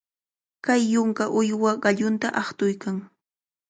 Kay 0.65 0.81
yunka 0.91 1.23
uywa 1.39 1.71
qallunta 1.83 2.27
aqtuykan. 2.41 2.97